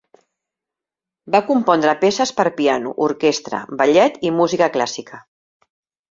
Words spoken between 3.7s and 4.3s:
ballet